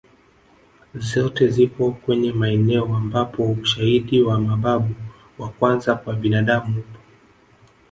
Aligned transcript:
Zote 0.95 1.47
zipo 1.49 1.91
kwenye 1.91 2.31
maeneo 2.33 2.83
ambapo 2.95 3.51
ushaidi 3.51 4.21
wa 4.23 4.39
mababu 4.39 4.95
wa 5.37 5.49
kwanza 5.49 5.95
kwa 5.95 6.13
binadamu 6.15 6.79
upo 6.79 6.99